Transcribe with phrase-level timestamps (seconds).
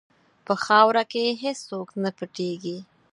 [0.45, 2.77] په خاوره کې هېڅ څوک نه پټیږي.